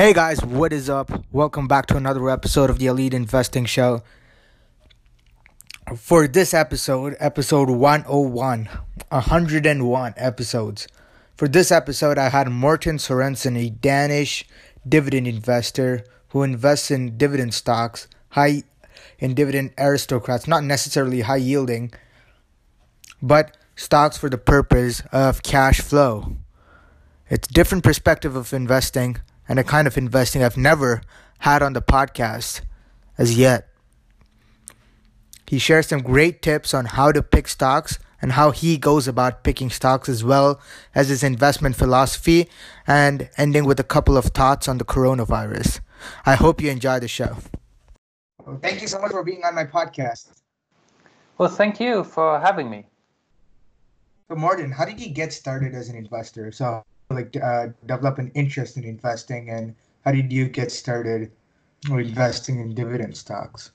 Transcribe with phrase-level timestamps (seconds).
[0.00, 1.10] Hey guys, what is up?
[1.30, 4.02] Welcome back to another episode of the Elite Investing Show.
[5.94, 8.68] For this episode, episode 101,
[9.10, 10.88] 101 episodes.
[11.36, 14.48] For this episode, I had Morten Sorensen, a Danish
[14.88, 18.62] dividend investor who invests in dividend stocks, high
[19.18, 21.92] in dividend aristocrats, not necessarily high yielding,
[23.20, 26.38] but stocks for the purpose of cash flow.
[27.28, 29.18] It's different perspective of investing
[29.50, 31.02] and a kind of investing I've never
[31.40, 32.60] had on the podcast
[33.18, 33.68] as yet.
[35.48, 39.42] He shares some great tips on how to pick stocks and how he goes about
[39.42, 40.60] picking stocks, as well
[40.94, 42.48] as his investment philosophy,
[42.86, 45.80] and ending with a couple of thoughts on the coronavirus.
[46.24, 47.38] I hope you enjoy the show.
[48.46, 50.28] Well, thank you so much for being on my podcast.
[51.38, 52.86] Well, thank you for having me.
[54.28, 56.52] So, Morten, how did you get started as an investor?
[56.52, 59.74] So, like uh, develop an interest in investing and
[60.04, 61.30] how did you get started
[61.90, 63.72] investing in dividend stocks?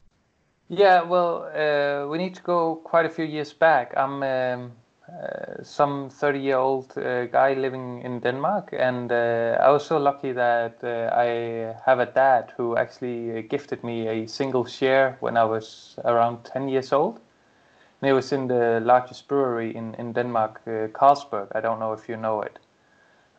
[0.70, 3.94] Yeah well uh, we need to go quite a few years back.
[3.98, 4.72] I'm um,
[5.08, 10.00] uh, some 30 year old uh, guy living in denmark and uh, i was so
[10.00, 15.38] lucky that uh, i have a dad who actually gifted me a single share when
[15.38, 17.20] i was around 10 years old.
[18.02, 20.62] And it was in the largest brewery in, in denmark
[20.94, 21.48] carlsberg.
[21.56, 22.59] I don't know if you know it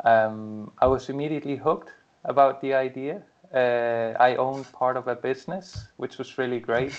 [0.06, 1.90] um, I was immediately hooked
[2.24, 3.22] about the idea.
[3.52, 6.94] Uh, I owned part of a business, which was really great.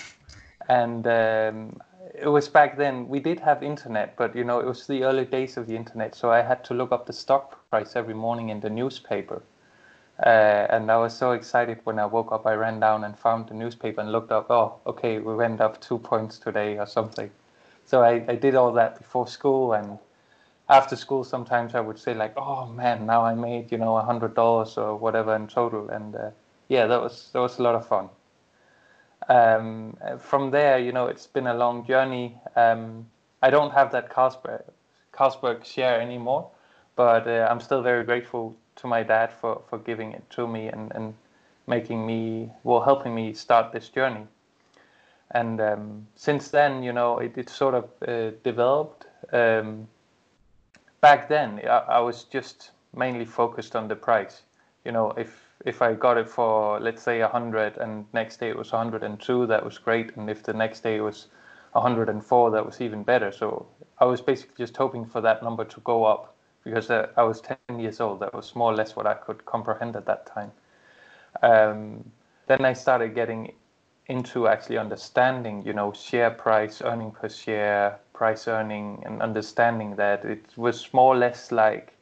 [0.68, 1.80] And um,
[2.14, 5.24] it was back then, we did have internet, but you know, it was the early
[5.24, 6.14] days of the internet.
[6.14, 9.42] So I had to look up the stock price every morning in the newspaper.
[10.24, 12.46] Uh, and I was so excited when I woke up.
[12.46, 15.80] I ran down and found the newspaper and looked up, oh, okay, we went up
[15.80, 17.30] two points today or something.
[17.86, 19.98] So I, I did all that before school and
[20.68, 24.02] after school sometimes i would say like oh man now i made you know a
[24.02, 25.88] hundred dollars or whatever in total.
[25.88, 26.30] And uh,
[26.68, 28.08] yeah that was that was a lot of fun.
[29.28, 32.36] Um, from there you know it's been a long journey.
[32.56, 33.06] Um,
[33.42, 34.62] i don't have that carlsberg
[35.12, 36.50] carlsberg share anymore
[36.96, 40.66] but uh, i'm still very grateful to my dad for for giving it to me
[40.66, 41.14] and and
[41.68, 44.26] making me well helping me start this journey.
[45.30, 49.06] And um, since then you know it, it sort of uh, developed.
[49.32, 49.88] Um,
[51.00, 54.42] back then I, I, was just mainly focused on the price.
[54.84, 58.56] You know, if if I got it for let's say 100 and next day it
[58.56, 60.16] was 102, that was great.
[60.16, 61.26] And if the next day it was
[61.72, 63.32] 104, that was even better.
[63.32, 63.66] So
[63.98, 67.40] I was basically just hoping for that number to go up because uh, I was
[67.40, 68.20] 10 years old.
[68.20, 70.52] That was more or less what I could comprehend at that time.
[71.42, 72.10] Um,
[72.46, 73.52] then I started getting
[74.06, 80.24] into actually understanding, you know, share price, earning per share, price earning, and understanding that
[80.24, 81.94] it was more or less like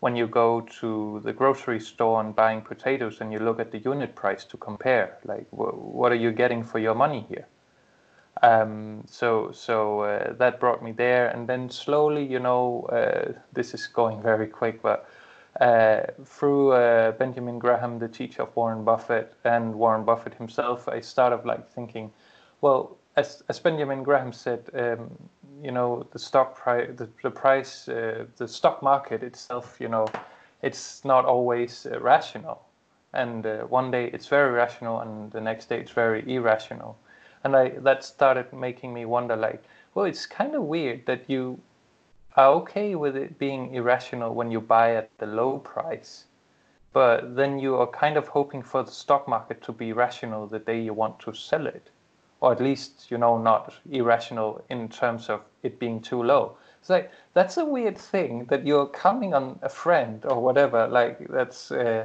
[0.00, 3.78] when you go to the grocery store and buying potatoes and you look at the
[3.78, 7.46] unit price to compare, like what are you getting for your money here?
[8.42, 13.74] Um, so so uh, that brought me there, and then slowly, you know, uh, this
[13.74, 15.08] is going very quick, but
[15.60, 21.00] uh, through uh, Benjamin Graham, the teacher of Warren Buffett, and Warren Buffett himself, I
[21.00, 22.12] started like thinking,
[22.60, 25.10] well, as, as Benjamin Graham said, um,
[25.62, 30.06] you know, the stock price, the, the price, uh, the stock market itself, you know,
[30.62, 32.62] it's not always uh, rational.
[33.12, 36.98] And uh, one day it's very rational, and the next day it's very irrational.
[37.44, 39.62] And I that started making me wonder, like,
[39.94, 41.58] well, it's kind of weird that you
[42.36, 46.24] are okay with it being irrational when you buy at the low price,
[46.92, 50.58] but then you are kind of hoping for the stock market to be rational the
[50.58, 51.88] day you want to sell it,
[52.46, 56.56] or at least you know not irrational in terms of it being too low.
[56.80, 60.86] It's like that's a weird thing that you're counting on a friend or whatever.
[60.86, 62.04] Like that's uh,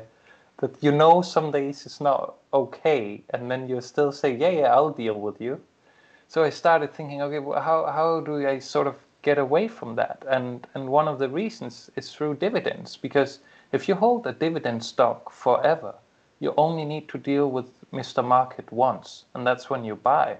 [0.57, 4.73] that you know some days it's not okay, and then you still say, yeah, yeah,
[4.73, 5.61] I'll deal with you.
[6.27, 9.95] So I started thinking, okay, well, how how do I sort of get away from
[9.95, 10.23] that.
[10.29, 13.39] And, and one of the reasons is through dividends, because
[13.71, 15.93] if you hold a dividend stock forever,
[16.39, 18.23] you only need to deal with Mr.
[18.23, 20.37] Market wants, and that's when you buy.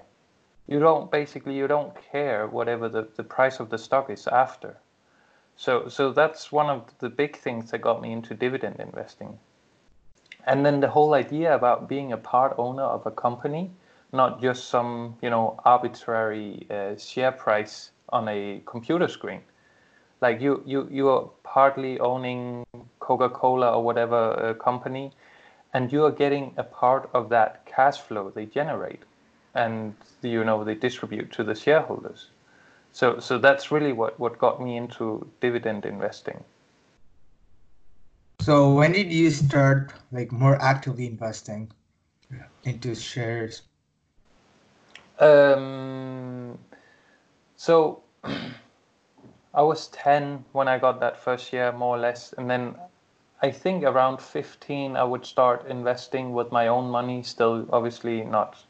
[0.68, 4.78] You don't basically you don't care whatever the, the price of the stock is after.
[5.56, 9.38] So so that's one of the big things that got me into dividend investing.
[10.48, 13.72] And then the whole idea about being a part owner of a company,
[14.12, 19.42] not just some you know arbitrary uh, share price on a computer screen.
[20.22, 22.64] Like you, you, you are partly owning
[23.00, 25.12] Coca-Cola or whatever uh, company,
[25.74, 29.04] and you are getting a part of that cash flow they generate,
[29.56, 32.28] and you know they distribute to the shareholders.
[32.94, 36.44] So, so that's really what, what got me into dividend investing.
[38.42, 41.72] So when did you start like more actively investing
[42.64, 43.62] into shares?
[45.20, 46.58] Um,
[47.56, 48.02] so
[49.54, 52.34] I was 10 when I got that first year, more or less.
[52.38, 52.76] And then
[53.44, 58.64] I think around 15, I would start investing with my own money, still obviously not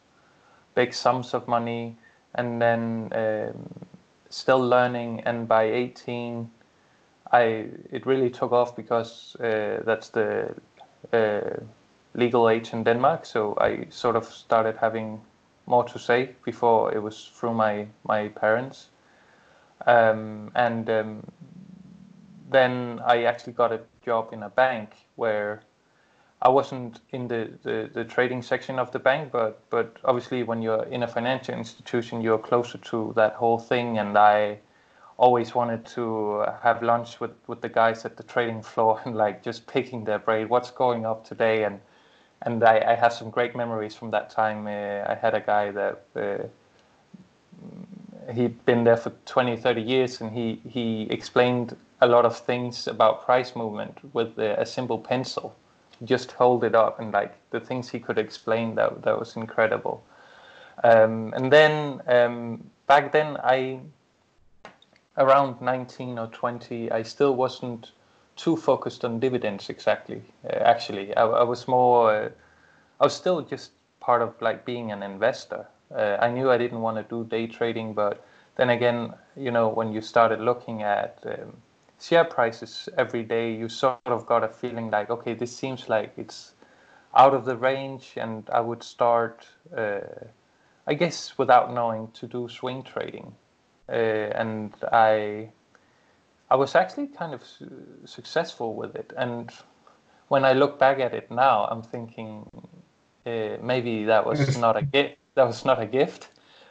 [0.75, 1.97] big sums of money.
[2.35, 3.85] And then um,
[4.29, 5.21] still learning.
[5.25, 6.49] And by 18,
[7.31, 10.55] I it really took off because uh, that's the
[11.13, 11.59] uh,
[12.13, 13.25] legal age in Denmark.
[13.25, 15.21] So I sort of started having
[15.65, 18.89] more to say before it was through my my parents,
[19.87, 21.23] um, and um,
[22.51, 25.61] then I actually got a job in a bank where
[26.41, 30.61] I wasn't in the, the, the trading section of the bank, but but obviously when
[30.61, 34.57] you're in a financial institution, you're closer to that whole thing, and I
[35.17, 39.43] always wanted to have lunch with, with the guys at the trading floor and like
[39.43, 41.79] just picking their brain, what's going up today, and
[42.43, 44.65] and I, I have some great memories from that time.
[44.65, 46.37] Uh, I had a guy that uh,
[48.33, 52.87] he'd been there for 20, 30 years, and he he explained a lot of things
[52.87, 55.55] about price movement with a, simple pencil.
[56.03, 60.03] Just hold it up, and like the things he could explain, that that was incredible.
[60.83, 63.81] Um, and then um, back then, I
[65.17, 67.91] around 19 or 20, I still wasn't
[68.35, 70.21] too focused on dividends exactly.
[70.45, 72.29] Uh, actually, I, I, was more, uh,
[72.99, 75.67] I was still just part of like being an investor.
[75.93, 78.25] Uh, I knew I didn't want to do day trading, but
[78.55, 81.53] then again, you know, when you started looking at um,
[82.01, 86.13] share prices every day, you sort of got a feeling like, okay, this seems like
[86.17, 86.53] it's
[87.15, 90.01] out of the range, and I would start, uh,
[90.87, 93.35] I guess, without knowing, to do swing trading.
[93.89, 95.51] Uh, and I
[96.49, 99.13] I was actually kind of su- successful with it.
[99.17, 99.51] And
[100.27, 102.49] when I look back at it now, I'm thinking
[103.25, 105.17] uh, maybe that was not a gift.
[105.35, 106.29] That was not a gift.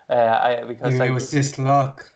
[0.08, 2.12] Uh, I, because maybe I, it was just luck.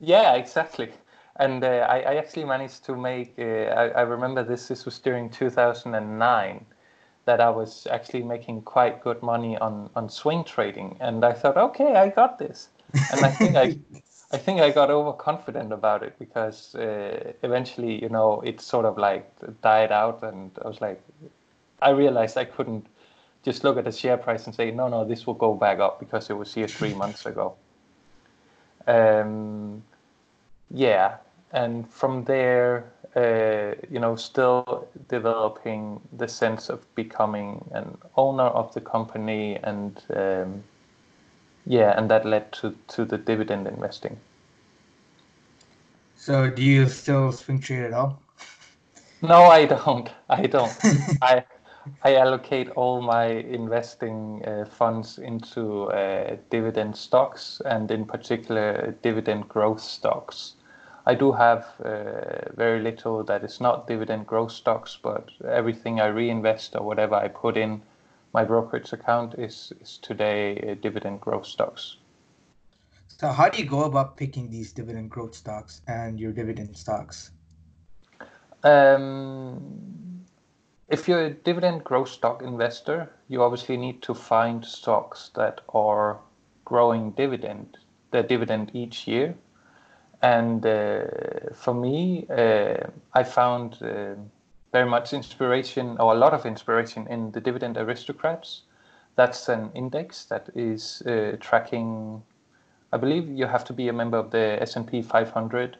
[0.00, 0.92] Yeah, exactly.
[1.36, 3.34] And uh, I, I, actually managed to make.
[3.38, 4.68] Uh, I, I, remember this.
[4.68, 6.64] This was during 2009
[7.24, 11.56] that I was actually making quite good money on on swing trading, and I thought,
[11.56, 12.68] okay, I got this.
[13.12, 13.76] And I think I
[14.34, 18.96] I think I got overconfident about it because uh, eventually, you know, it sort of
[18.96, 19.28] like
[19.62, 21.00] died out, and I was like,
[21.82, 22.86] I realized I couldn't
[23.44, 26.00] just look at the share price and say, no, no, this will go back up
[26.00, 27.54] because it was here three months ago.
[28.86, 29.82] Um,
[30.74, 31.16] yeah,
[31.52, 32.84] and from there,
[33.14, 40.02] uh, you know, still developing the sense of becoming an owner of the company and
[40.16, 40.64] um,
[41.64, 44.18] yeah, and that led to, to the dividend investing.
[46.16, 48.20] So do you still swing trade at all?
[49.22, 50.10] No, I don't.
[50.28, 50.76] I don't.
[51.22, 51.44] I
[52.02, 59.48] I allocate all my investing uh, funds into uh, dividend stocks and in particular dividend
[59.48, 60.54] growth stocks.
[61.06, 66.06] I do have uh, very little that is not dividend growth stocks, but everything I
[66.06, 67.82] reinvest or whatever I put in
[68.32, 71.96] my brokerage account is, is today uh, dividend growth stocks.
[73.08, 77.30] So, how do you go about picking these dividend growth stocks and your dividend stocks?
[78.64, 80.24] Um,
[80.88, 86.18] if you're a dividend growth stock investor, you obviously need to find stocks that are
[86.64, 87.76] growing dividend,
[88.10, 89.34] the dividend each year.
[90.24, 94.14] And uh, for me, uh, I found uh,
[94.72, 98.62] very much inspiration or a lot of inspiration in the dividend aristocrats.
[99.16, 101.02] That's an index that is
[101.40, 102.22] tracking.
[102.90, 105.76] I believe you have to be a member of the S&P 500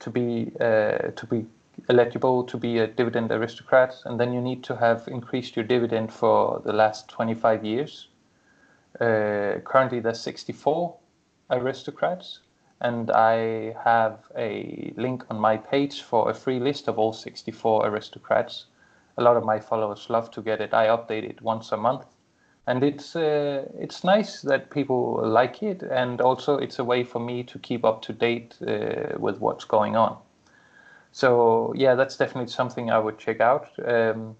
[0.00, 1.46] to be to be
[1.90, 6.12] eligible to be a dividend aristocrat, and then you need to have increased your dividend
[6.12, 8.08] for the last 25 years.
[9.00, 10.96] Uh, currently, there's 64
[11.50, 12.40] aristocrats,
[12.82, 17.86] and I have a link on my page for a free list of all 64
[17.86, 18.66] aristocrats.
[19.16, 20.74] A lot of my followers love to get it.
[20.74, 22.06] I update it once a month,
[22.66, 27.20] and it's uh, it's nice that people like it, and also it's a way for
[27.20, 30.16] me to keep up to date uh, with what's going on.
[31.12, 33.68] So yeah, that's definitely something I would check out.
[33.86, 34.34] Um,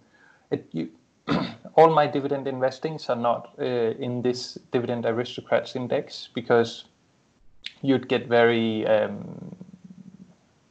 [0.51, 0.89] it, you,
[1.77, 6.85] all my dividend investings are not uh, in this dividend aristocrats index because
[7.83, 9.57] you'd get very um,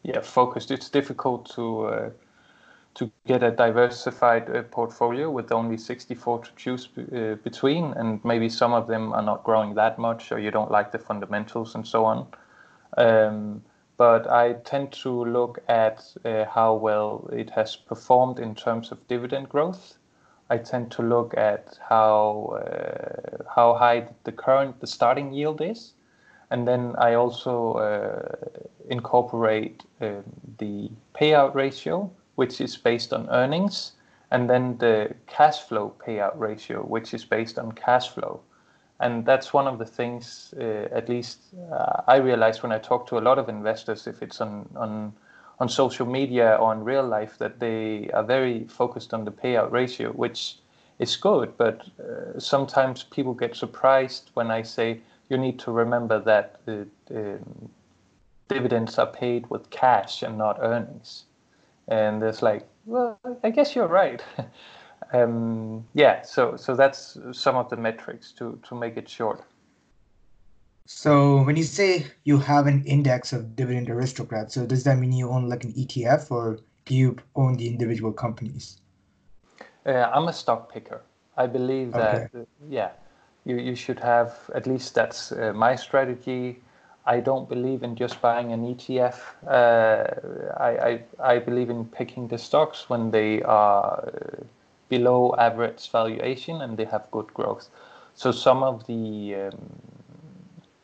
[0.03, 0.71] yeah focused.
[0.71, 2.09] It's difficult to uh,
[2.93, 8.49] to get a diversified uh, portfolio with only 64 to choose uh, between, and maybe
[8.49, 11.87] some of them are not growing that much, or you don't like the fundamentals and
[11.87, 12.27] so on.
[12.97, 13.63] Um,
[13.97, 19.07] but I tend to look at uh, how well it has performed in terms of
[19.07, 19.97] dividend growth.
[20.49, 25.93] I tend to look at how uh, how high the current the starting yield is,
[26.51, 30.23] and then I also uh, incorporate um,
[30.57, 33.93] the payout ratio, which is based on earnings,
[34.31, 38.41] and then the cash flow payout ratio, which is based on cash flow.
[38.99, 41.39] And that's one of the things uh, at least
[41.71, 45.11] uh, i realize when i talk to a lot of investors if it's on on
[45.59, 49.71] on social media or in real life that they are very focused on the payout
[49.71, 50.57] ratio which
[50.99, 51.57] is good.
[51.57, 56.87] But uh, sometimes people get surprised when i say you need to remember that the
[57.15, 57.69] um,
[58.47, 61.25] dividends are paid with cash and not earnings
[61.87, 64.21] and it's like well i guess you're right
[65.13, 69.43] um, yeah, so so that's some of the metrics to to make it short.
[70.85, 75.11] So when you say you have an index of dividend aristocrats, so does that mean
[75.11, 78.81] you own like an ETF or do you own the individual companies?
[79.85, 81.01] Uh, I'm a stock picker.
[81.37, 82.41] I believe that okay.
[82.41, 82.91] uh, yeah,
[83.45, 86.61] you you should have at least that's uh, my strategy.
[87.05, 89.35] I don't believe in just buying an ETF.
[89.47, 94.43] Uh, I, I I believe in picking the stocks when they are uh,
[94.89, 97.69] below average valuation and they have good growth.
[98.13, 99.57] So some of the um,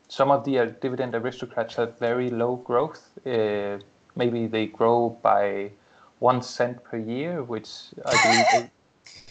[0.08, 3.12] some of the uh, dividend aristocrats have very low growth.
[3.26, 3.78] Uh,
[4.16, 5.72] maybe they grow by
[6.20, 7.70] one cent per year, which
[8.06, 8.70] I believe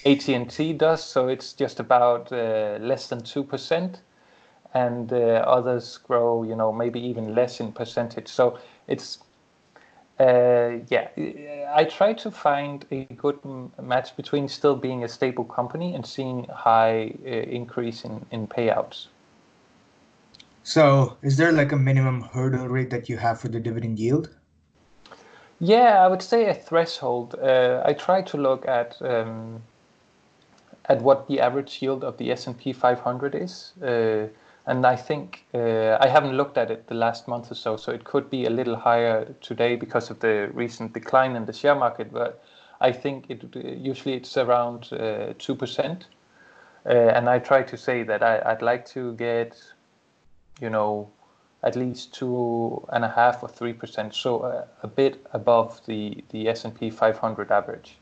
[0.06, 1.04] AT&T does.
[1.04, 4.00] So it's just about uh, less than two percent,
[4.74, 8.28] and uh, others grow, you know, maybe even less in percentage.
[8.28, 9.18] So it's
[10.18, 11.08] uh, yeah,
[11.74, 13.38] I try to find a good
[13.82, 19.08] match between still being a stable company and seeing high uh, increase in, in payouts.
[20.62, 24.34] So, is there like a minimum hurdle rate that you have for the dividend yield?
[25.60, 27.34] Yeah, I would say a threshold.
[27.34, 29.62] Uh, I try to look at um,
[30.88, 33.72] at what the average yield of the S and P 500 is.
[33.82, 34.28] Uh,
[34.66, 37.92] and I think uh, I haven't looked at it the last month or so, so
[37.92, 41.76] it could be a little higher today because of the recent decline in the share
[41.76, 42.12] market.
[42.12, 42.42] But
[42.80, 46.06] I think it usually it's around uh, two uh, percent,
[46.84, 49.56] and I try to say that I, would like to get,
[50.60, 51.10] you know,
[51.62, 56.24] at least two and a half or three percent, so uh, a bit above the
[56.30, 57.98] the S and P 500 average.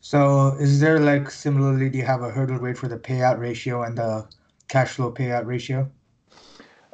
[0.00, 1.90] So, is there like similarly?
[1.90, 4.26] Do you have a hurdle rate for the payout ratio and the
[4.68, 5.90] cash flow payout ratio?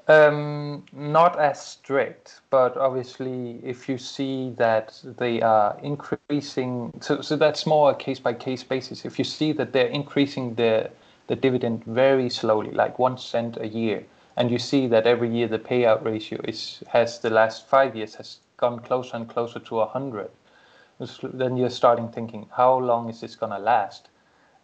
[0.06, 7.37] Um, not as strict, but obviously, if you see that they are increasing, so, so
[7.37, 9.06] that's more a case by case basis.
[9.06, 10.90] If you see that they're increasing the
[11.26, 14.04] the dividend very slowly, like one cent a year,
[14.37, 18.14] and you see that every year the payout ratio is has the last five years
[18.16, 20.30] has gone closer and closer to a hundred,
[21.22, 24.08] then you're starting thinking, how long is this gonna last?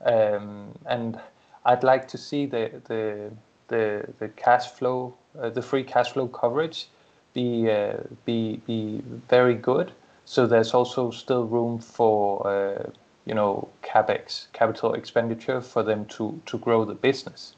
[0.05, 1.21] Um, and
[1.65, 3.31] I'd like to see the the
[3.69, 6.89] the, the cash flow, uh, the free cash flow coverage,
[7.35, 9.93] be uh, be be very good.
[10.25, 12.91] So there's also still room for uh,
[13.27, 17.55] you know capex, capital expenditure, for them to to grow the business.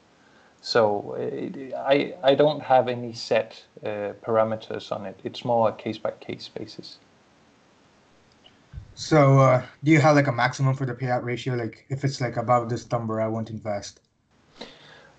[0.61, 1.15] So
[1.77, 5.19] I I don't have any set uh, parameters on it.
[5.23, 6.97] It's more a case by case basis.
[8.95, 11.55] So, uh, do you have like a maximum for the payout ratio?
[11.55, 14.01] Like, if it's like above this number, I won't invest.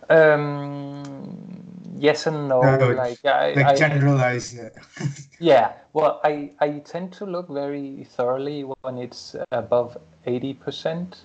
[0.08, 1.02] Um,
[1.98, 2.60] yes and no.
[2.60, 4.54] no like, I, like I, generalize.
[4.54, 4.68] Yeah.
[5.40, 5.72] yeah.
[5.92, 11.24] Well, I I tend to look very thoroughly when it's above eighty percent,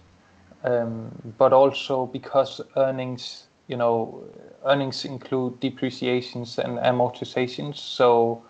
[0.63, 4.23] um, but also because earnings, you know,
[4.65, 7.77] earnings include depreciations and amortizations.
[7.77, 8.43] So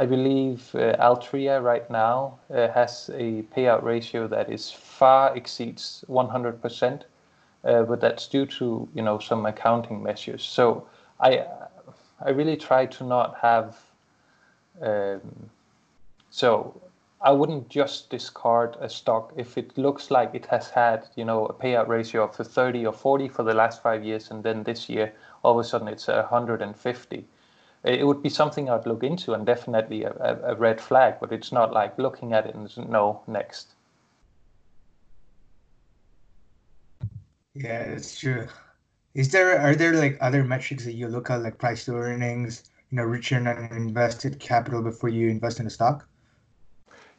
[0.00, 6.06] I believe uh, Altria right now uh, has a payout ratio that is far exceeds
[6.08, 7.02] 100%,
[7.64, 10.42] uh, but that's due to you know some accounting measures.
[10.42, 10.86] So
[11.20, 11.44] I
[12.24, 13.76] I really try to not have.
[14.80, 15.50] Um,
[16.30, 16.80] so
[17.20, 21.44] I wouldn't just discard a stock if it looks like it has had you know
[21.44, 24.88] a payout ratio of 30 or 40 for the last five years, and then this
[24.88, 27.26] year all of a sudden it's 150
[27.84, 30.12] it would be something I'd look into and definitely a,
[30.44, 33.74] a, red flag, but it's not like looking at it and no, next.
[37.54, 38.46] Yeah, it's true.
[39.14, 42.70] Is there are there like other metrics that you look at like price to earnings,
[42.90, 46.06] you know, return on invested capital before you invest in a stock?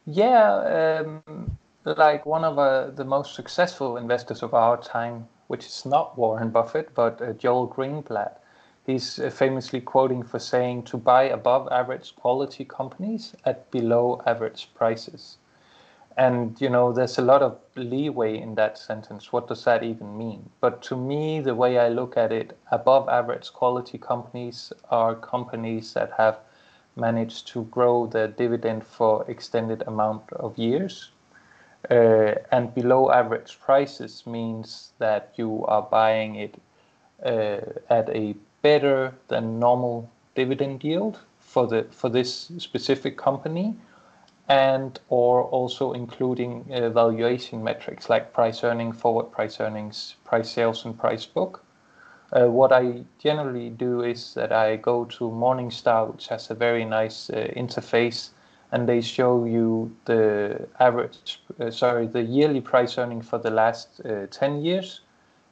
[0.06, 5.84] Yeah, um, like one of uh, the most successful investors of our time, which is
[5.84, 8.41] not Warren Buffett, but uh, Joel Greenblatt
[8.86, 14.68] he's uh, famously quoting for saying to buy above average quality companies at below average
[14.74, 15.38] prices.
[16.16, 19.32] And you know, there's a lot of leeway in that sentence.
[19.32, 20.50] What does that even mean?
[20.60, 25.94] But to me, the way I look at it, above average quality companies are companies
[25.94, 26.38] that have
[26.96, 31.10] managed to grow their dividend for extended amount of years.
[31.90, 36.60] Uh, and below average prices means that you are buying it
[37.24, 43.74] uh, at a better than normal dividend yield for the for this specific company
[44.48, 50.84] and or also including uh, valuation metrics like price earning, forward price earnings, price sales,
[50.84, 51.64] and price book.
[52.32, 56.84] Uh, what I generally do is that I go to Morningstar, which has a very
[56.84, 58.30] nice uh, interface,
[58.72, 64.00] and they show you the average, uh, sorry, the yearly price earning for the last
[64.04, 65.00] uh, 10 years,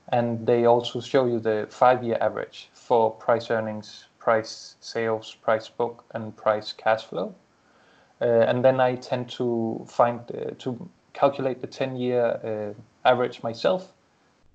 [0.09, 6.04] and they also show you the five-year average for price earnings, price sales, price book,
[6.12, 7.32] and price cash flow.
[8.20, 13.44] Uh, and then I tend to find uh, to calculate the 10 year uh, average
[13.44, 13.92] myself.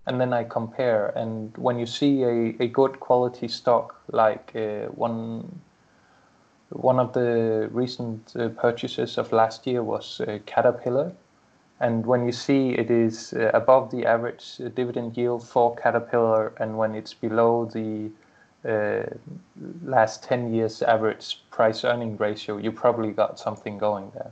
[0.06, 1.14] And then I compare.
[1.16, 4.52] And when you see a, a good quality stock, like
[4.94, 5.62] one
[6.72, 11.14] one of the recent uh, purchases of last year was uh, Caterpillar.
[11.80, 16.78] And when you see it is uh, above the average dividend yield for Caterpillar, and
[16.78, 18.25] when it's below the uh,
[18.66, 19.04] Uh,
[19.84, 24.32] last 10 years average price earning ratio, you probably got something going there.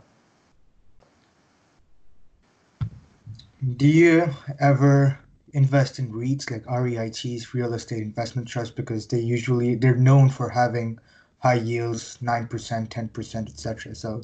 [3.78, 5.20] Do you ever
[5.54, 10.50] invest in REITs like REITs, real estate investment trusts, because they usually they're known for
[10.50, 11.00] having
[11.40, 13.96] high yields, nine percent, ten percent, etc.
[13.96, 14.22] So,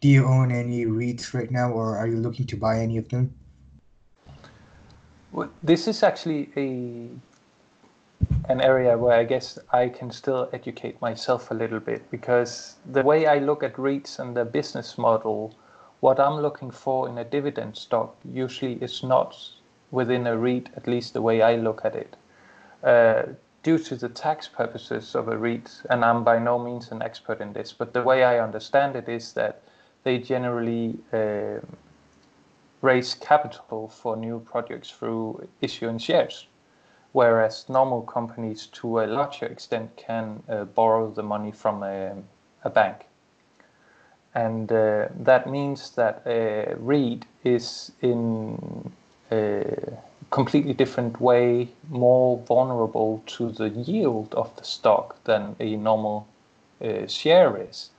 [0.00, 3.08] do you own any REITs right now, or are you looking to buy any of
[3.08, 3.32] them?
[5.30, 7.08] Well, this is actually a
[8.48, 13.02] an area where I guess I can still educate myself a little bit because the
[13.02, 15.54] way I look at REITs and the business model,
[16.00, 19.36] what I'm looking for in a dividend stock usually is not
[19.92, 22.16] within a REIT, at least the way I look at it.
[22.82, 23.22] Uh,
[23.62, 27.40] due to the tax purposes of a REIT, and I'm by no means an expert
[27.40, 29.62] in this, but the way I understand it is that
[30.02, 31.60] they generally uh,
[32.80, 36.46] raise capital for new projects through issuing shares
[37.12, 42.14] whereas normal companies to a larger extent can uh, borrow the money from a,
[42.64, 43.06] a bank.
[44.34, 48.92] And uh, that means that a REIT is in
[49.30, 49.92] a
[50.30, 56.26] completely different way more vulnerable to the yield of the stock than a normal
[56.82, 57.90] uh, share is.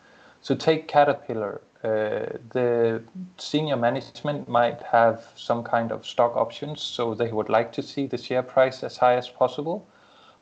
[0.42, 3.04] So take Caterpillar the
[3.38, 8.08] senior management might have some kind of stock options, so they would like to see
[8.08, 9.86] the share price as high as possible.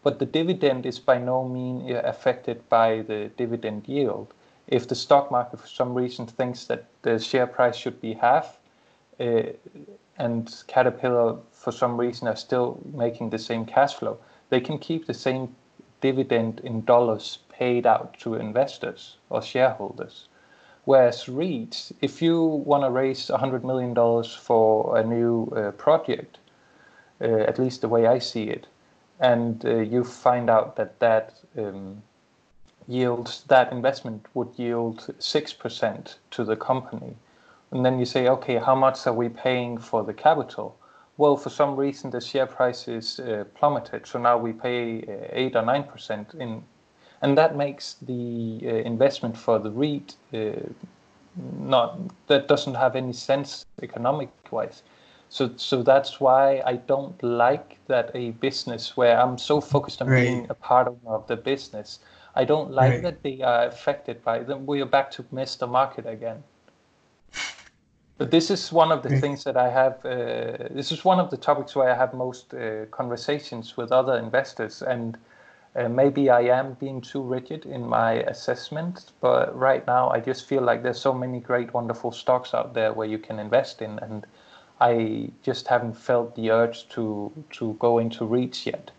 [0.04, 4.34] But the dividend is by no means affected by the dividend yield.
[4.68, 8.60] If the stock market, for some reason, thinks that the share price should be half,
[9.20, 9.44] uh,
[10.18, 14.18] and Caterpillar, for some reason, are still making the same cash flow,
[14.50, 15.56] they can keep the same
[16.02, 20.28] dividend in dollars paid out to investors or shareholders.
[20.86, 26.40] Whereas REITs, if you want to raise $100 million for a new uh, project,
[27.22, 28.66] uh, at least the way I see it,
[29.20, 32.02] and uh, you find out that that um,
[32.88, 37.16] yields, that investment would yield 6% to the company.
[37.70, 40.76] And then you say, okay, how much are we paying for the capital?
[41.18, 44.08] Well, for some reason, the share price is uh, plummeted.
[44.08, 46.64] So now we pay uh, 8 or 9% in
[47.22, 50.52] and that makes the uh, investment for the REIT uh,
[51.60, 54.84] not that doesn't have any sense economic wise.
[55.30, 60.10] So so that's why I don't like that a business where I'm so focused on
[60.10, 60.24] right.
[60.24, 62.00] being a part of, of the business.
[62.36, 63.04] I don't like right.
[63.04, 64.66] that they are affected by them.
[64.66, 65.70] We are back to Mr.
[65.70, 66.44] Market again.
[68.18, 69.22] But this is one of the right.
[69.22, 70.06] things that I have.
[70.06, 74.18] Uh, this is one of the topics where I have most uh, conversations with other
[74.18, 75.18] investors, and
[75.76, 80.46] uh, maybe I am being too rigid in my assessment, but right now I just
[80.46, 83.98] feel like there's so many great, wonderful stocks out there where you can invest in,
[84.00, 84.26] and
[84.82, 88.92] I just haven't felt the urge to to go into REITs yet.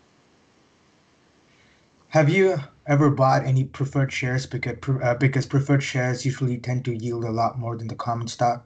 [2.09, 2.57] Have you
[2.87, 7.31] ever bought any preferred shares because uh, because preferred shares usually tend to yield a
[7.31, 8.65] lot more than the common stock?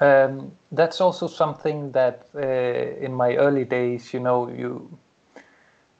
[0.00, 4.98] Um, that's also something that uh, in my early days, you know, you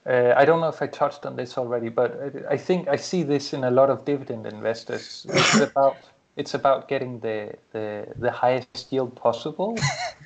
[0.07, 2.19] uh, I don't know if I touched on this already, but
[2.51, 5.27] I think I see this in a lot of dividend investors.
[5.29, 5.97] It's about
[6.37, 9.77] it's about getting the the, the highest yield possible.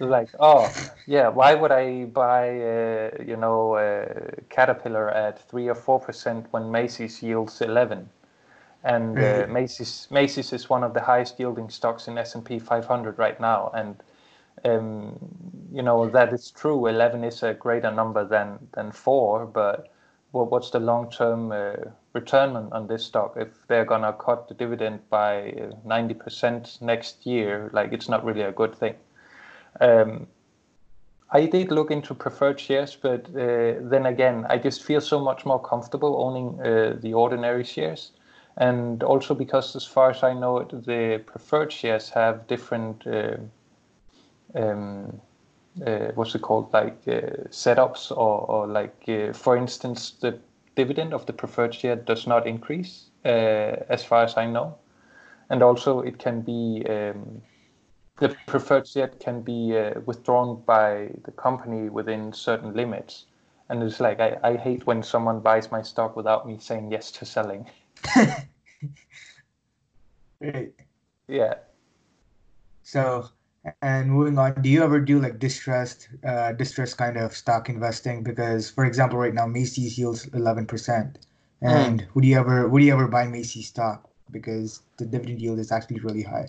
[0.00, 0.72] like, oh
[1.06, 6.46] yeah, why would I buy uh, you know uh, Caterpillar at three or four percent
[6.52, 8.08] when Macy's yields eleven?
[8.84, 12.58] And uh, Macy's Macy's is one of the highest yielding stocks in S and P
[12.58, 13.96] 500 right now, and
[14.64, 15.18] um,
[15.72, 16.86] you know that is true.
[16.86, 19.88] Eleven is a greater number than than four, but
[20.32, 21.74] what's the long term uh,
[22.12, 25.54] return on, on this stock if they're gonna cut the dividend by
[25.86, 28.96] 90% next year like it's not really a good thing
[29.80, 30.26] um,
[31.34, 35.44] I did look into preferred shares, but uh, then again, I just feel so much
[35.44, 38.12] more comfortable owning uh, the ordinary shares.
[38.56, 43.38] And also because, as far as I know, the preferred shares have different, uh,
[44.54, 45.20] um,
[45.84, 50.38] uh, what's it called, like uh, setups, or, or like, uh, for instance, the
[50.76, 54.76] dividend of the preferred share does not increase, uh, as far as I know.
[55.50, 57.42] And also, it can be um,
[58.18, 63.24] the preferred share can be uh, withdrawn by the company within certain limits.
[63.68, 67.10] And it's like I, I hate when someone buys my stock without me saying yes
[67.12, 67.68] to selling.
[70.40, 70.72] right.
[71.26, 71.54] Yeah.
[72.82, 73.28] So
[73.80, 78.22] and moving on, do you ever do like distressed, uh, distressed kind of stock investing?
[78.22, 81.18] Because, for example, right now Macy's yields eleven percent,
[81.62, 82.06] and mm.
[82.14, 86.00] would you ever would you ever buy Macy's stock because the dividend yield is actually
[86.00, 86.48] really high?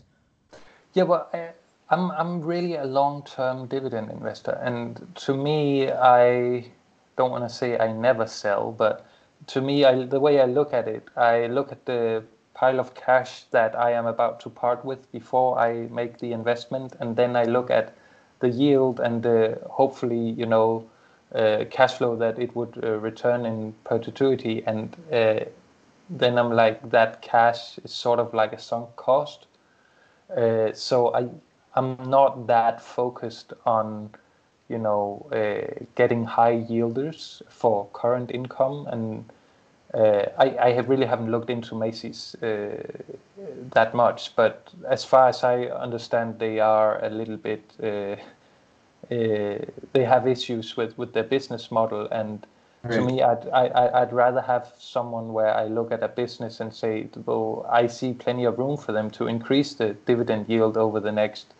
[0.93, 1.51] Yeah, well, I,
[1.89, 6.71] I'm I'm really a long-term dividend investor, and to me, I
[7.17, 9.05] don't want to say I never sell, but
[9.47, 12.23] to me, I, the way I look at it, I look at the
[12.55, 16.95] pile of cash that I am about to part with before I make the investment,
[16.99, 17.93] and then I look at
[18.39, 20.85] the yield and the hopefully you know
[21.35, 25.45] uh, cash flow that it would uh, return in perpetuity, and uh,
[26.09, 29.47] then I'm like that cash is sort of like a sunk cost.
[30.35, 31.29] Uh, so I
[31.75, 34.11] I'm not that focused on
[34.69, 38.87] you know uh, getting high yielders for current income.
[38.87, 39.25] And
[39.95, 42.83] uh, I, I have really haven't looked into Macy's uh,
[43.71, 47.63] that much, but as far as I understand, they are a little bit.
[47.81, 48.17] Uh,
[49.13, 49.59] uh
[49.93, 52.45] they have issues with, with their business model, and
[52.83, 52.95] right.
[52.95, 56.73] to me, I'd I, I'd rather have someone where I look at a business and
[56.73, 60.99] say, well, I see plenty of room for them to increase the dividend yield over
[60.99, 61.53] the next.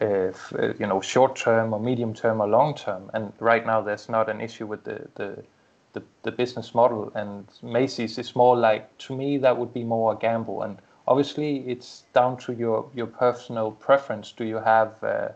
[0.00, 0.32] Uh,
[0.78, 4.28] you know, short term or medium term or long term, and right now there's not
[4.30, 5.44] an issue with the, the
[5.92, 7.12] the, the business model.
[7.14, 10.62] And Macy's is more like, to me, that would be more a gamble.
[10.62, 14.32] And obviously, it's down to your, your personal preference.
[14.32, 15.28] Do you have uh,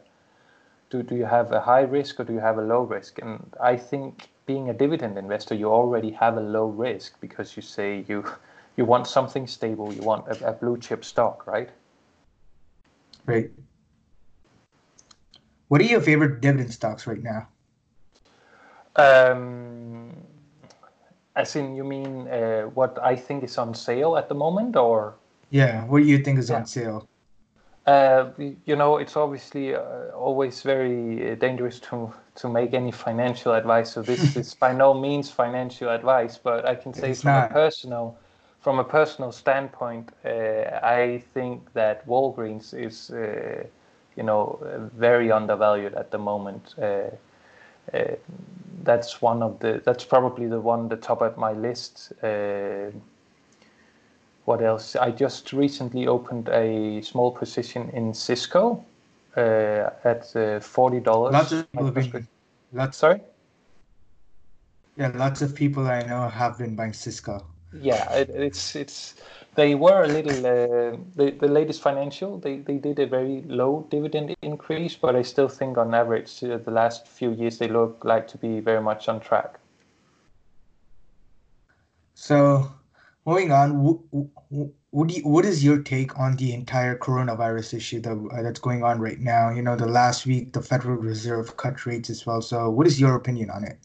[0.91, 3.19] do, do you have a high risk or do you have a low risk?
[3.21, 7.63] And I think being a dividend investor, you already have a low risk because you
[7.63, 8.25] say you
[8.77, 11.71] you want something stable, you want a, a blue chip stock, right?
[13.25, 13.51] Right.
[15.69, 17.49] What are your favorite dividend stocks right now?
[18.95, 20.15] Um,
[21.37, 25.15] as in, you mean uh, what I think is on sale at the moment, or?
[25.51, 26.57] Yeah, what do you think is yeah.
[26.57, 27.09] on sale?
[27.87, 28.31] Uh,
[28.65, 33.93] you know, it's obviously uh, always very uh, dangerous to to make any financial advice.
[33.93, 37.51] So this is by no means financial advice, but I can say it's from not.
[37.51, 38.19] a personal
[38.67, 43.63] from a personal standpoint, uh, I think that Walgreens is, uh,
[44.17, 44.59] you know,
[44.97, 46.75] very undervalued at the moment.
[46.77, 47.11] Uh,
[48.83, 52.13] that's one of the that's probably the one the top of my list.
[52.23, 52.91] Uh,
[54.45, 54.95] what else?
[54.97, 58.85] I just recently opened a small position in Cisco
[59.37, 61.33] uh, at uh, forty dollars.
[61.33, 62.29] Lots of people been,
[62.73, 62.97] lots.
[62.99, 63.21] Sorry.
[64.97, 67.45] Yeah, lots of people I know have been buying Cisco.
[67.73, 69.15] Yeah, it, it's it's
[69.57, 73.87] they were a little uh, the, the latest financial they, they did a very low
[73.91, 78.05] dividend increase but i still think on average uh, the last few years they look
[78.05, 79.59] like to be very much on track.
[82.15, 82.73] So
[83.25, 88.43] moving on what, you, what is your take on the entire coronavirus issue that, uh,
[88.43, 89.51] that's going on right now?
[89.51, 92.41] You know the last week the federal reserve cut rates as well.
[92.41, 93.79] So what is your opinion on it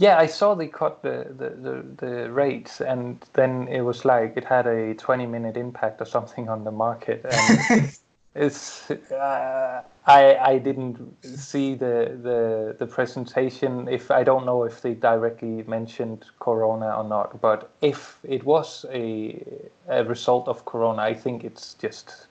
[0.00, 4.32] yeah, I saw they cut the, the, the, the, rates, and then it was like
[4.34, 7.22] it had a 20 minute impact or something on the market.
[7.30, 7.92] And
[8.34, 13.88] it's uh, I I didn't see the, the the presentation.
[13.88, 18.86] If I don't know if they directly mentioned Corona or not, but if it was
[18.90, 19.44] a
[19.88, 22.26] a result of Corona, I think it's just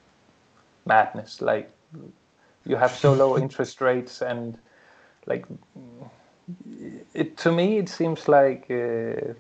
[0.87, 1.39] madness.
[1.39, 1.69] Like
[2.65, 4.57] you have so low interest rates and
[5.27, 5.45] like
[7.13, 9.33] it to me it seems like uh,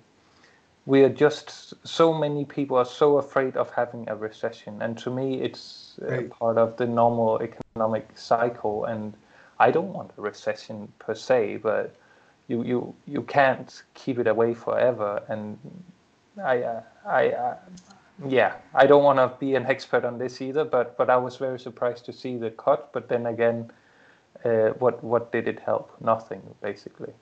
[0.89, 5.11] we are just so many people are so afraid of having a recession, and to
[5.11, 6.27] me, it's right.
[6.31, 8.85] part of the normal economic cycle.
[8.85, 9.13] And
[9.59, 11.95] I don't want a recession per se, but
[12.47, 15.21] you you you can't keep it away forever.
[15.29, 15.59] And
[16.43, 17.29] I uh, I.
[17.29, 17.55] Uh,
[18.27, 21.37] yeah, I don't want to be an expert on this either, but but I was
[21.37, 22.91] very surprised to see the cut.
[22.91, 23.71] But then again,
[24.45, 25.91] uh, what what did it help?
[26.01, 27.13] Nothing, basically.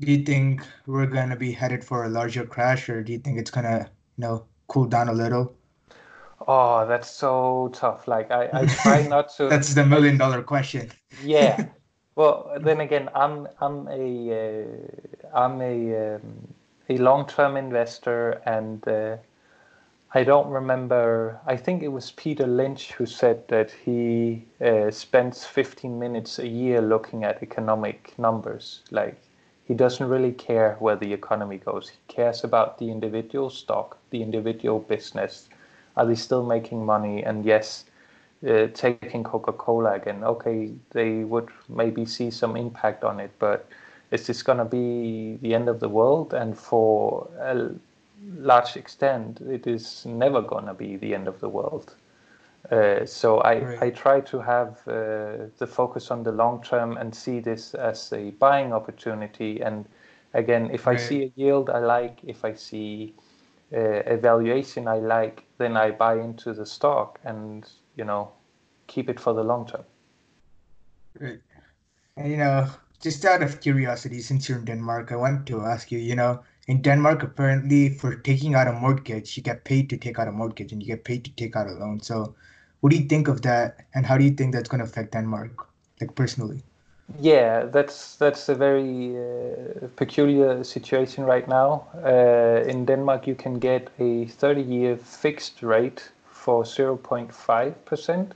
[0.00, 3.38] Do you think we're gonna be headed for a larger crash, or do you think
[3.38, 5.54] it's gonna, you know, cool down a little?
[6.46, 8.06] Oh, that's so tough.
[8.06, 9.48] Like I, I try not to.
[9.48, 10.90] that's the million dollar question.
[11.24, 11.66] yeah.
[12.18, 14.04] Well, then again, I'm I'm a
[14.34, 16.48] uh, I'm a um,
[16.88, 19.18] a long term investor, and uh,
[20.12, 21.40] I don't remember.
[21.46, 26.46] I think it was Peter Lynch who said that he uh, spends 15 minutes a
[26.48, 28.82] year looking at economic numbers.
[28.90, 29.20] Like
[29.66, 31.90] he doesn't really care where the economy goes.
[31.90, 35.48] He cares about the individual stock, the individual business.
[35.96, 37.22] Are they still making money?
[37.22, 37.84] And yes,
[38.48, 40.24] uh, taking Coca-Cola again.
[40.24, 43.68] Okay, they would maybe see some impact on it, but
[44.10, 46.32] is this going to be the end of the world?
[46.32, 47.70] And for a
[48.22, 51.94] large extent, it is never going to be the end of the world.
[52.70, 53.82] Uh, so I, right.
[53.82, 58.12] I try to have uh, the focus on the long term and see this as
[58.12, 59.60] a buying opportunity.
[59.60, 59.86] And
[60.34, 60.98] again, if right.
[60.98, 63.14] I see a yield I like, if I see
[63.72, 68.32] uh, a valuation I like, then I buy into the stock and you know
[68.86, 69.84] keep it for the long term.
[71.18, 71.40] Right.
[72.16, 72.68] And you know,
[73.00, 75.98] just out of curiosity, since you're in Denmark, I want to ask you.
[75.98, 80.18] You know, in Denmark, apparently, for taking out a mortgage, you get paid to take
[80.18, 82.00] out a mortgage, and you get paid to take out a loan.
[82.00, 82.34] So
[82.80, 85.12] what do you think of that, and how do you think that's going to affect
[85.12, 85.66] Denmark,
[86.00, 86.62] like personally?
[87.18, 91.88] Yeah, that's that's a very uh, peculiar situation right now.
[92.04, 98.34] Uh, in Denmark, you can get a 30-year fixed rate for 0.5 percent,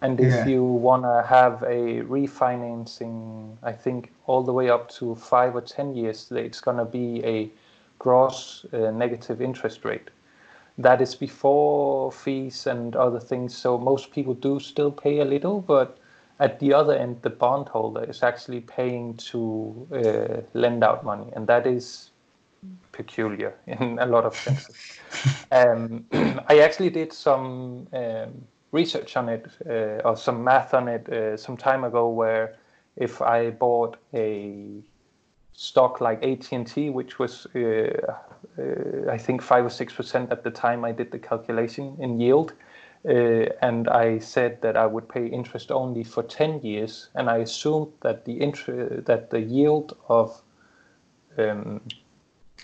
[0.00, 0.46] and if yeah.
[0.46, 5.60] you want to have a refinancing, I think all the way up to five or
[5.60, 7.50] ten years, it's going to be a
[7.98, 10.10] gross uh, negative interest rate
[10.78, 13.56] that is before fees and other things.
[13.56, 15.98] So most people do still pay a little, but
[16.40, 21.46] at the other end, the bondholder is actually paying to uh, lend out money, and
[21.46, 22.10] that is
[22.92, 24.98] peculiar in a lot of senses.
[25.52, 26.04] um,
[26.48, 31.36] I actually did some um, research on it uh, or some math on it uh,
[31.36, 32.56] some time ago, where
[32.96, 34.82] if I bought a
[35.52, 37.60] stock like AT&T, which was uh,
[38.58, 42.20] uh, I think five or six percent at the time I did the calculation in
[42.20, 42.52] yield.
[43.06, 47.36] Uh, and I said that I would pay interest only for 10 years, and I
[47.38, 50.40] assumed that the interest that the yield of
[51.36, 51.82] um,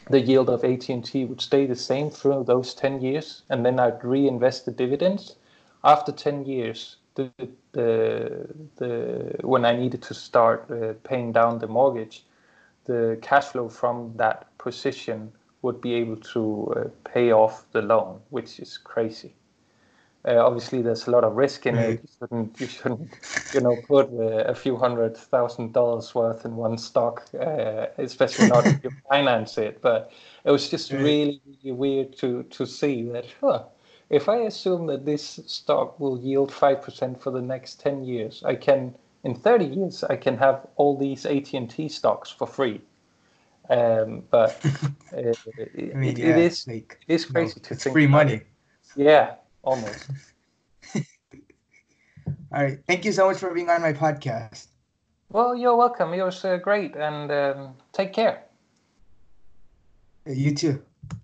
[0.09, 4.03] the yield of AT&T would stay the same through those 10 years, and then I'd
[4.03, 5.37] reinvest the dividends.
[5.85, 7.31] After 10 years, the,
[7.73, 12.25] the, the when I needed to start uh, paying down the mortgage,
[12.87, 18.21] the cash flow from that position would be able to uh, pay off the loan,
[18.31, 19.35] which is crazy.
[20.27, 22.01] Uh, obviously, there's a lot of risk in it.
[22.03, 23.11] You shouldn't, you shouldn't,
[23.53, 28.47] you know, put uh, a few hundred thousand dollars worth in one stock, uh, especially
[28.47, 29.81] not if you finance it.
[29.81, 30.13] But
[30.45, 33.27] it was just really, really weird to to see that.
[33.41, 33.65] Huh,
[34.11, 38.43] if I assume that this stock will yield five percent for the next ten years,
[38.45, 42.47] I can, in thirty years, I can have all these AT and T stocks for
[42.47, 42.81] free.
[43.71, 44.61] Um, but
[45.17, 47.95] uh, I mean, it, yeah, it is like, it is crazy no, to it's think.
[47.95, 48.35] Free money.
[48.35, 48.47] It.
[48.97, 50.11] Yeah, almost.
[52.53, 52.81] All right.
[52.89, 54.67] Thank you so much for being on my podcast.
[55.29, 56.13] Well, you're welcome.
[56.13, 58.43] It was uh, great, and um, take care.
[60.27, 60.83] You too.